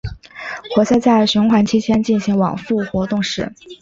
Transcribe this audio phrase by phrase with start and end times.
[0.73, 3.53] 活塞在循环期间进行往复运动时。